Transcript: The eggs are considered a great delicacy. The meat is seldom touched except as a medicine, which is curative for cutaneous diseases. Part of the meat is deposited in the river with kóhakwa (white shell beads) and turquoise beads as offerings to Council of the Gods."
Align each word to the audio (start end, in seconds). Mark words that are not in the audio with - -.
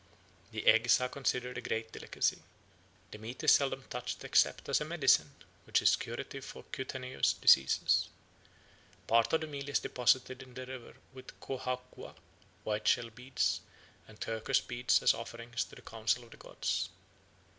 The 0.51 0.65
eggs 0.65 0.99
are 0.99 1.07
considered 1.09 1.59
a 1.59 1.61
great 1.61 1.91
delicacy. 1.91 2.39
The 3.11 3.19
meat 3.19 3.43
is 3.43 3.51
seldom 3.51 3.83
touched 3.87 4.23
except 4.23 4.67
as 4.67 4.81
a 4.81 4.83
medicine, 4.83 5.29
which 5.67 5.79
is 5.79 5.95
curative 5.95 6.43
for 6.43 6.63
cutaneous 6.71 7.33
diseases. 7.33 8.09
Part 9.05 9.31
of 9.33 9.41
the 9.41 9.45
meat 9.45 9.69
is 9.69 9.77
deposited 9.77 10.41
in 10.41 10.55
the 10.55 10.65
river 10.65 10.95
with 11.13 11.39
kóhakwa 11.39 12.15
(white 12.63 12.87
shell 12.87 13.11
beads) 13.11 13.61
and 14.07 14.19
turquoise 14.19 14.59
beads 14.61 15.03
as 15.03 15.13
offerings 15.13 15.65
to 15.65 15.79
Council 15.83 16.23
of 16.23 16.31
the 16.31 16.37
Gods." 16.37 16.89